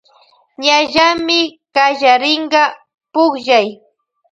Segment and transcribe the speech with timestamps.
[0.63, 1.39] Ñallamy
[1.75, 2.63] kallarinka
[3.13, 3.67] pullay.